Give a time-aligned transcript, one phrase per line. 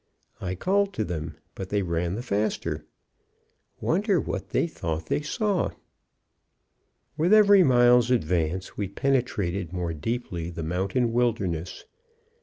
[0.39, 2.87] I called to them, but they ran the faster.
[3.79, 5.69] Wonder what they thought they saw?
[7.17, 11.85] With every mile's advance we penetrated more deeply the mountain wilderness.